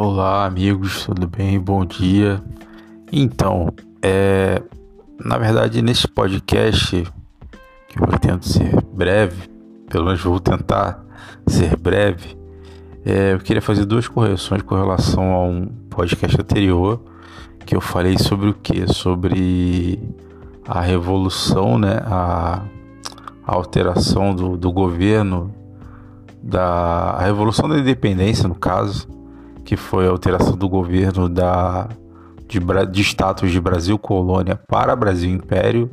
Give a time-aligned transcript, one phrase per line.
[0.00, 1.58] Olá, amigos, tudo bem?
[1.58, 2.40] Bom dia.
[3.10, 3.68] Então,
[4.00, 4.62] é,
[5.18, 7.04] na verdade, nesse podcast,
[7.88, 9.50] que eu pretendo ser breve,
[9.90, 11.04] pelo menos vou tentar
[11.48, 12.38] ser breve,
[13.04, 17.02] é, eu queria fazer duas correções com relação a um podcast anterior,
[17.66, 18.86] que eu falei sobre o que?
[18.86, 19.98] Sobre
[20.64, 22.00] a revolução, né?
[22.04, 22.62] A,
[23.44, 25.52] a alteração do, do governo,
[26.40, 29.17] da a revolução da independência, no caso
[29.68, 31.90] que foi a alteração do governo da,
[32.48, 32.58] de,
[32.90, 35.90] de status de Brasil colônia para Brasil Império.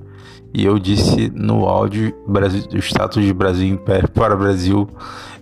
[0.54, 4.88] E eu disse no áudio Brasil, status de Brasil Império para Brasil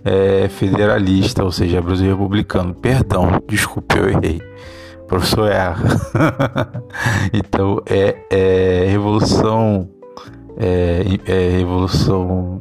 [0.04, 2.74] é, federalista, ou seja, Brasil republicano.
[2.74, 4.42] Perdão, desculpe, eu errei.
[5.06, 5.84] professor erra.
[7.32, 9.88] então é, é revolução
[10.56, 12.60] é, é, revolução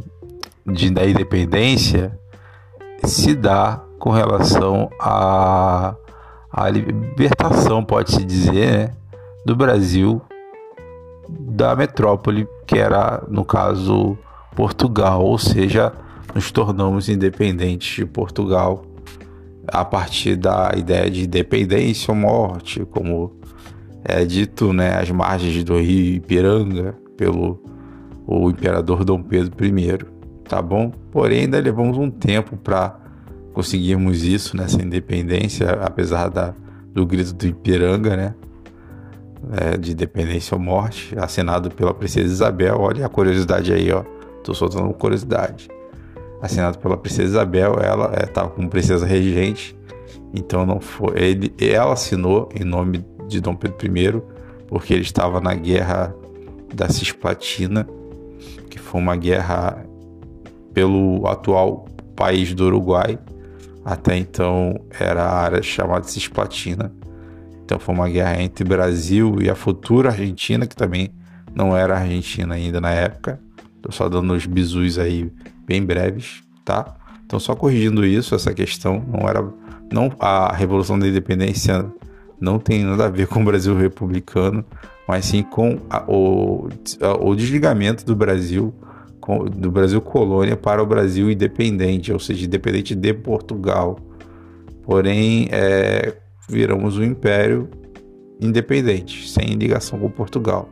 [0.68, 2.16] de, da independência
[3.05, 5.96] se dá com relação à,
[6.51, 8.91] à libertação, pode-se dizer, né,
[9.46, 10.21] do Brasil
[11.29, 14.18] da metrópole, que era, no caso,
[14.57, 15.93] Portugal, ou seja,
[16.35, 18.84] nos tornamos independentes de Portugal
[19.70, 23.37] a partir da ideia de independência ou morte, como
[24.04, 27.57] é dito, né, às margens do rio Ipiranga pelo
[28.27, 29.98] o imperador Dom Pedro I,
[30.43, 30.91] tá bom?
[31.09, 33.01] Porém, ainda levamos um tempo para
[33.54, 36.54] conseguirmos isso, nessa independência, apesar da,
[36.91, 38.35] do grito do Ipiranga, né?
[39.51, 42.77] É, de independência ou morte, assinado pela princesa Isabel.
[42.79, 44.04] Olha a curiosidade aí, ó.
[44.43, 45.70] Tô soltando uma curiosidade.
[46.41, 49.77] Assinado pela princesa Isabel, ela estava é, como princesa regente,
[50.34, 51.21] então não foi.
[51.21, 54.21] Ele, ela assinou em nome de Dom Pedro I,
[54.68, 56.13] porque ele estava na guerra
[56.74, 57.87] da Cisplatina,
[58.70, 59.85] que foi uma guerra
[60.74, 63.20] pelo atual país do Uruguai,
[63.84, 66.94] até então era a área chamada Cisplatina.
[67.66, 71.09] Então foi uma guerra entre Brasil e a futura Argentina, que também
[71.56, 73.40] não era Argentina ainda na época.
[73.81, 75.31] Tô só dando os bisus aí
[75.66, 76.96] bem breves, tá?
[77.25, 79.44] Então só corrigindo isso, essa questão não era
[79.91, 81.85] não a revolução da independência
[82.40, 84.66] não tem nada a ver com o Brasil republicano,
[85.08, 86.68] mas sim com a, o,
[87.02, 88.74] a, o desligamento do Brasil
[89.56, 93.97] do Brasil colônia para o Brasil independente, ou seja, independente de Portugal.
[94.84, 96.13] Porém, é,
[96.50, 97.69] viramos um império
[98.39, 100.69] independente, sem ligação com Portugal.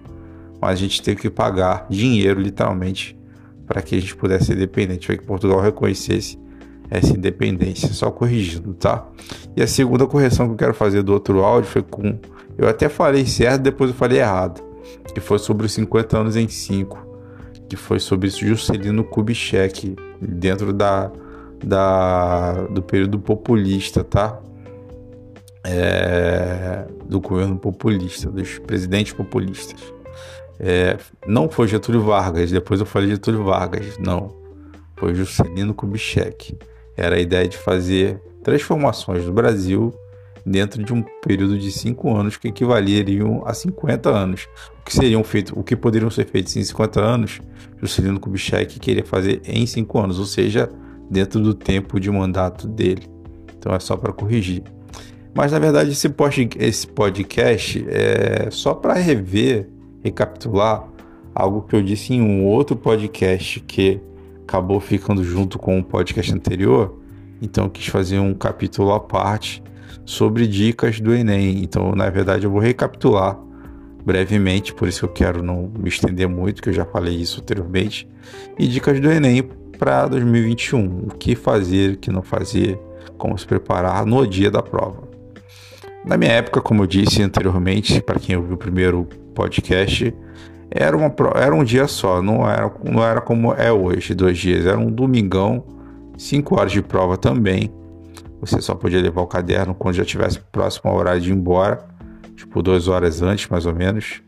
[0.62, 3.18] Mas a gente teve que pagar dinheiro, literalmente,
[3.66, 6.38] para que a gente pudesse ser independente, para que Portugal reconhecesse
[6.90, 7.88] essa independência.
[7.94, 9.08] Só corrigindo, tá?
[9.56, 12.20] E a segunda correção que eu quero fazer do outro áudio foi com.
[12.58, 14.62] Eu até falei certo, depois eu falei errado.
[15.14, 17.11] Que foi sobre os 50 anos em 5
[17.72, 21.10] que foi sobre Juscelino Kubitschek, dentro da,
[21.64, 24.42] da, do período populista, tá?
[25.64, 29.80] É, do governo populista, dos presidentes populistas.
[30.60, 34.36] É, não foi Getúlio Vargas, depois eu falei Getúlio Vargas, não.
[34.98, 36.58] Foi Juscelino Kubitschek.
[36.98, 39.94] Era a ideia de fazer transformações no Brasil
[40.46, 44.48] dentro de um período de cinco anos que equivaleriam a 50 anos.
[44.80, 47.42] O que seriam feito, o que poderiam ser feitos em 50 anos,
[47.80, 50.70] Juscelino Kubitschek queria fazer em cinco anos, ou seja,
[51.10, 53.08] dentro do tempo de mandato dele.
[53.58, 54.64] Então é só para corrigir.
[55.34, 59.70] Mas na verdade esse podcast é só para rever,
[60.04, 60.92] recapitular
[61.34, 64.00] algo que eu disse em um outro podcast que
[64.44, 67.00] acabou ficando junto com o podcast anterior.
[67.42, 69.64] Então eu quis fazer um capítulo à parte
[70.06, 71.64] sobre dicas do Enem.
[71.64, 73.38] Então, na verdade, eu vou recapitular
[74.04, 77.42] brevemente, por isso que eu quero não me estender muito, que eu já falei isso
[77.42, 78.08] anteriormente.
[78.58, 79.44] E dicas do Enem
[79.78, 81.08] para 2021.
[81.08, 82.80] O que fazer, o que não fazer,
[83.18, 85.10] como se preparar no dia da prova.
[86.06, 90.14] Na minha época, como eu disse anteriormente, para quem ouviu o primeiro podcast,
[90.70, 94.66] era, uma, era um dia só, não era, não era como é hoje, dois dias.
[94.66, 95.64] Era um domingão,
[96.18, 97.72] cinco horas de prova também.
[98.42, 101.86] Você só podia levar o caderno quando já tivesse próximo ao horário de ir embora,
[102.36, 104.22] tipo duas horas antes, mais ou menos.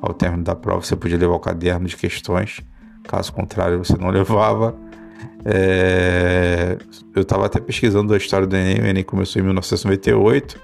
[0.00, 2.62] Ao término da prova, você podia levar o caderno de questões.
[3.04, 4.74] Caso contrário, você não levava.
[5.44, 6.78] É...
[7.14, 8.80] Eu estava até pesquisando a história do Enem.
[8.80, 10.58] O Enem começou em 1998.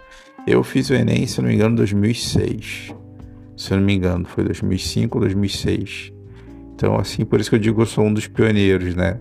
[0.46, 2.94] Eu fiz o Enem, se não me engano, em 2006.
[3.58, 6.12] Se eu não me engano, foi 2005 ou 2006.
[6.74, 9.20] Então, assim, por isso que eu digo que eu sou um dos pioneiros, né?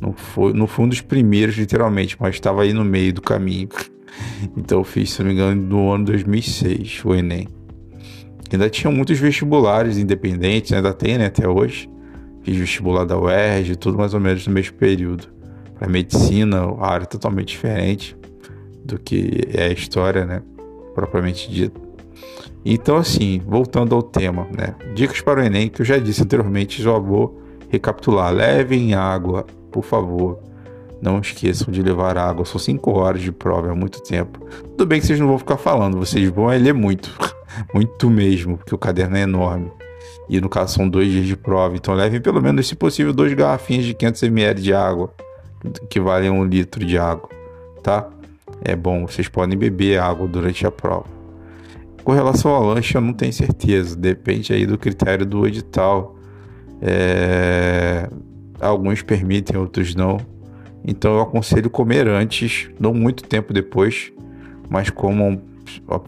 [0.00, 3.68] Não foi, não foi um dos primeiros, literalmente, mas estava aí no meio do caminho.
[4.56, 7.48] Então eu fiz, se não me engano, no ano 2006, o Enem.
[8.50, 11.90] Ainda tinha muitos vestibulares independentes, ainda tem, né, até hoje.
[12.42, 15.28] Fiz vestibular da UERJ, tudo mais ou menos no mesmo período.
[15.78, 18.16] Para medicina, a área totalmente diferente.
[18.86, 20.42] do que é a história, né?
[20.94, 21.80] Propriamente dita.
[22.64, 24.74] Então, assim, voltando ao tema, né?
[24.94, 28.32] Dicas para o Enem, que eu já disse anteriormente, já vou recapitular.
[28.32, 29.44] Levem água,
[29.76, 30.38] por favor.
[31.02, 32.46] Não esqueçam de levar água.
[32.46, 34.40] São 5 horas de prova, é muito tempo.
[34.70, 37.14] Tudo bem que vocês não vão ficar falando, vocês vão ler muito.
[37.74, 39.70] muito mesmo, porque o caderno é enorme.
[40.30, 41.76] E no caso são dois dias de prova.
[41.76, 45.12] Então levem pelo menos, se possível, duas garrafinhas de 500 ml de água,
[45.90, 47.28] que valem um litro de água,
[47.82, 48.08] tá?
[48.64, 51.04] É bom, vocês podem beber água durante a prova.
[52.02, 53.94] Com relação ao lanche, eu não tenho certeza.
[53.94, 56.16] Depende aí do critério do edital.
[56.80, 58.08] É...
[58.60, 60.18] Alguns permitem, outros não.
[60.84, 64.12] Então eu aconselho comer antes, não muito tempo depois,
[64.68, 65.40] mas comam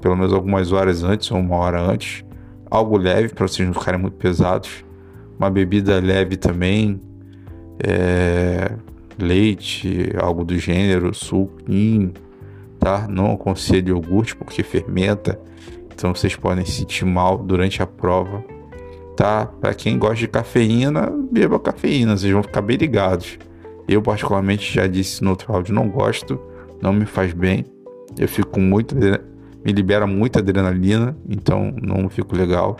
[0.01, 2.25] pelo menos algumas horas antes ou uma hora antes.
[2.71, 4.85] Algo leve para vocês não ficarem muito pesados.
[5.39, 7.01] Uma bebida leve também.
[7.81, 8.73] É...
[9.19, 12.13] leite, algo do gênero, suquinho,
[12.79, 13.07] tá?
[13.09, 15.41] Não aconselho iogurte porque fermenta,
[15.93, 18.45] então vocês podem se sentir mal durante a prova,
[19.19, 19.47] tá?
[19.47, 23.37] Para quem gosta de cafeína, beba cafeína, vocês vão ficar bem ligados.
[23.89, 26.41] Eu, particularmente, já disse no outro áudio, não gosto,
[26.81, 27.65] não me faz bem.
[28.17, 28.95] Eu fico muito.
[28.95, 32.77] me libera muita adrenalina, então não fico legal.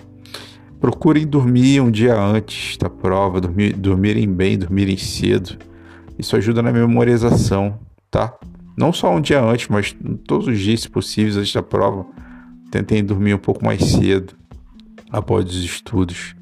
[0.81, 5.59] Procurem dormir um dia antes da prova, dormir, dormirem bem, dormirem cedo.
[6.17, 8.33] Isso ajuda na memorização, tá?
[8.77, 12.07] Não só um dia antes, mas todos os dias, se possível, antes da prova.
[12.71, 14.38] Tentem dormir um pouco mais cedo,
[15.11, 16.35] após os estudos.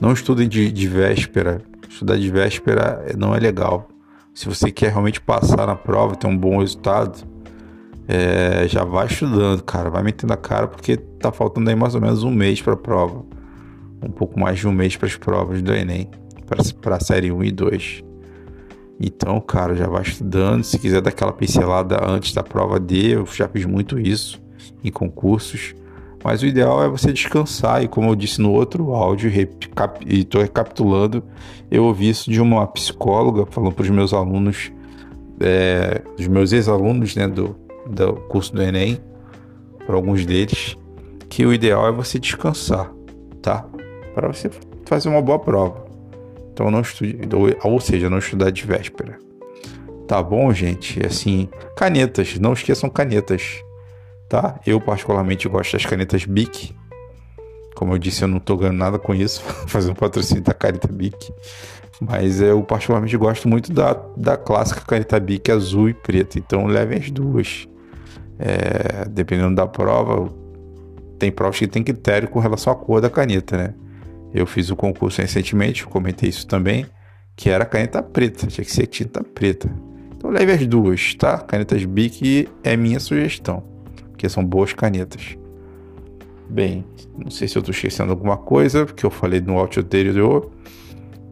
[0.00, 1.62] Não estudem de, de véspera.
[1.88, 3.88] Estudar de véspera não é legal
[4.38, 7.26] se você quer realmente passar na prova, ter um bom resultado,
[8.06, 9.90] é, já vai estudando, cara.
[9.90, 12.76] Vai metendo a cara, porque tá faltando aí mais ou menos um mês para a
[12.76, 13.24] prova.
[14.00, 16.08] Um pouco mais de um mês para as provas do Enem,
[16.80, 18.04] para a série 1 e 2.
[19.00, 20.62] Então, cara, já vai estudando.
[20.62, 24.40] Se quiser dar aquela pincelada antes da prova D, eu já fiz muito isso
[24.84, 25.74] em concursos.
[26.22, 29.30] Mas o ideal é você descansar, e como eu disse no outro áudio,
[30.06, 31.22] e estou recapitulando,
[31.70, 34.72] eu ouvi isso de uma psicóloga falando para os meus alunos,
[35.40, 37.56] é, dos meus ex-alunos né, do,
[37.88, 38.98] do curso do Enem,
[39.86, 40.76] para alguns deles,
[41.28, 42.92] que o ideal é você descansar,
[43.40, 43.64] tá?
[44.14, 44.50] Para você
[44.86, 45.86] fazer uma boa prova.
[46.52, 47.16] Então não estude,
[47.62, 49.18] ou seja, não estudar de véspera.
[50.08, 51.04] Tá bom, gente?
[51.06, 53.62] Assim, canetas, não esqueçam canetas
[54.28, 54.60] tá?
[54.66, 56.74] Eu particularmente gosto das canetas Bic.
[57.74, 61.32] Como eu disse, eu não tô ganhando nada com isso, fazendo patrocínio da caneta Bic.
[62.00, 66.38] Mas eu particularmente gosto muito da, da clássica caneta Bic azul e preta.
[66.38, 67.66] Então levem as duas.
[68.40, 70.32] É, dependendo da prova,
[71.18, 73.74] tem provas que tem critério com relação à cor da caneta, né?
[74.32, 76.86] Eu fiz o concurso recentemente, comentei isso também,
[77.34, 79.68] que era caneta preta, tinha que ser tinta preta.
[80.16, 81.38] Então leve as duas, tá?
[81.38, 83.77] Canetas Bic é minha sugestão
[84.18, 85.38] porque são boas canetas.
[86.50, 86.84] Bem,
[87.16, 90.50] não sei se eu estou esquecendo alguma coisa, porque eu falei no áudio anterior,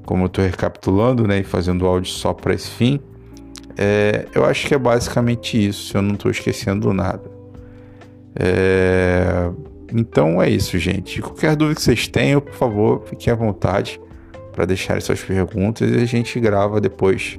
[0.04, 3.00] como eu estou recapitulando né, e fazendo áudio só para esse fim,
[3.76, 7.28] é, eu acho que é basicamente isso, eu não estou esquecendo nada.
[8.38, 9.50] É,
[9.92, 11.20] então é isso, gente.
[11.20, 14.00] Qualquer dúvida que vocês tenham, por favor, fiquem à vontade
[14.52, 17.36] para deixar suas perguntas e a gente grava depois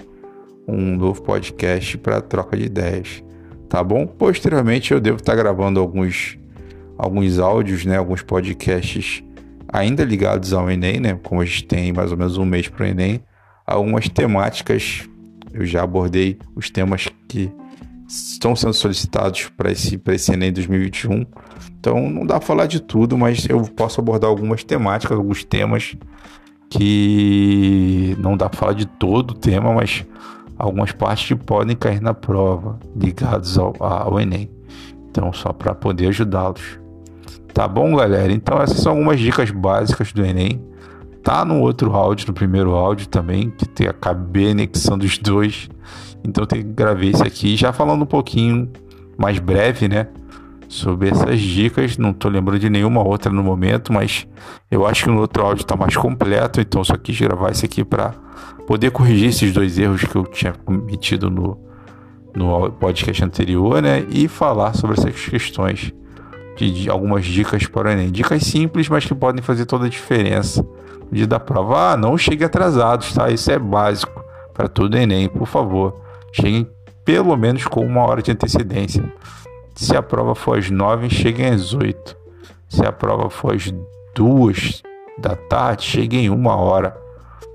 [0.67, 3.23] um novo podcast para troca de ideias
[3.69, 4.06] tá bom?
[4.06, 6.38] Posteriormente eu devo estar gravando alguns
[6.97, 9.24] alguns áudios, né, alguns podcasts
[9.71, 12.83] ainda ligados ao Enem, né, como a gente tem mais ou menos um mês para
[12.83, 13.21] o Enem,
[13.66, 15.07] algumas temáticas,
[15.54, 17.52] eu já abordei os temas que
[18.07, 21.26] estão sendo solicitados para esse, esse Enem 2021,
[21.80, 25.95] então não dá para falar de tudo, mas eu posso abordar algumas temáticas, alguns temas
[26.69, 30.06] que não dá para falar de todo o tema, mas
[30.57, 34.49] algumas partes que podem cair na prova ligados ao, ao Enem.
[35.09, 36.80] Então, só para poder ajudá-los.
[37.54, 38.31] Tá bom, galera?
[38.31, 40.61] Então, essas são algumas dicas básicas do Enem.
[41.23, 43.95] Tá no outro áudio, no primeiro áudio também, que tem a
[44.52, 45.69] anexando os dois.
[46.23, 48.69] Então, eu gravei esse aqui já falando um pouquinho
[49.18, 50.07] mais breve, né?
[50.68, 51.97] Sobre essas dicas.
[51.97, 54.28] Não tô lembrando de nenhuma outra no momento, mas
[54.69, 56.59] eu acho que no outro áudio tá mais completo.
[56.59, 58.14] Então, só quis gravar esse aqui para
[58.68, 61.57] poder corrigir esses dois erros que eu tinha cometido no,
[62.36, 64.06] no podcast anterior, né?
[64.09, 65.94] E falar sobre essas questões
[66.57, 68.12] de, de algumas dicas para o Enem.
[68.12, 70.62] Dicas simples, mas que podem fazer toda a diferença
[71.09, 71.94] no dia da prova.
[71.94, 73.30] Ah, não chegue atrasados, tá?
[73.30, 76.02] Isso é básico para todo Enem, por favor.
[76.33, 76.68] Cheguem
[77.06, 79.04] pelo menos com uma hora de antecedência.
[79.78, 82.18] Se a prova for às nove, cheguem às oito.
[82.68, 83.72] Se a prova for às
[84.16, 84.81] duas
[85.19, 86.98] da tarde, cheguem uma hora,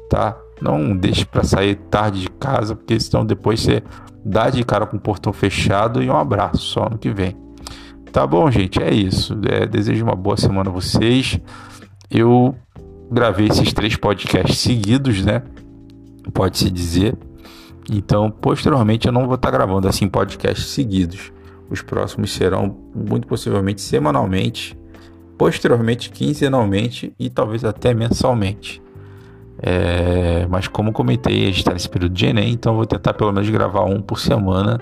[0.08, 0.36] tá?
[0.60, 3.82] Não deixe para sair tarde de casa, porque senão depois você
[4.24, 7.36] dá de cara com o portão fechado e um abraço só no que vem.
[8.12, 8.80] Tá bom, gente?
[8.80, 9.36] É isso.
[9.50, 11.40] É, desejo uma boa semana a vocês.
[12.08, 12.54] Eu
[13.10, 15.42] gravei esses três podcasts seguidos, né?
[16.32, 17.18] Pode-se dizer.
[17.90, 21.32] Então, posteriormente, eu não vou estar gravando assim podcasts seguidos.
[21.72, 24.78] Os próximos serão muito possivelmente semanalmente,
[25.38, 28.82] posteriormente quinzenalmente e talvez até mensalmente.
[29.58, 33.32] É, mas como comentei, a gente está nesse período de Enem, então vou tentar pelo
[33.32, 34.78] menos gravar um por semana,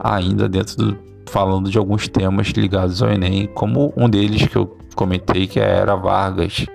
[0.00, 0.98] ainda dentro do.
[1.26, 5.64] falando de alguns temas ligados ao Enem, como um deles que eu comentei, que é
[5.64, 6.66] a Era Vargas.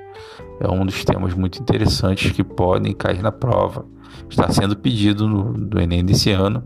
[0.62, 3.86] É um dos temas muito interessantes que podem cair na prova.
[4.30, 6.64] Está sendo pedido no, do Enem desse ano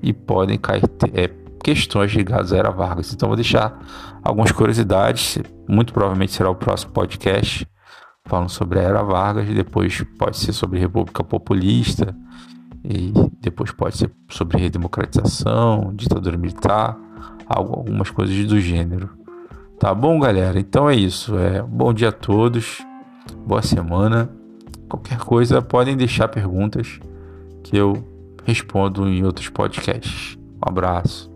[0.00, 1.28] e podem cair é,
[1.62, 3.12] questões ligadas à Era Vargas.
[3.12, 3.78] Então vou deixar
[4.22, 5.38] algumas curiosidades,
[5.68, 7.66] muito provavelmente será o próximo podcast
[8.24, 12.14] falando sobre a Era Vargas, depois pode ser sobre República Populista,
[12.84, 16.98] e depois pode ser sobre redemocratização, ditadura militar,
[17.46, 19.10] algumas coisas do gênero.
[19.78, 20.58] Tá bom, galera?
[20.58, 21.36] Então é isso.
[21.38, 22.78] É, bom dia a todos,
[23.46, 24.30] boa semana.
[24.88, 27.00] Qualquer coisa podem deixar perguntas
[27.62, 28.04] que eu
[28.44, 30.36] respondo em outros podcasts.
[30.56, 31.31] Um abraço.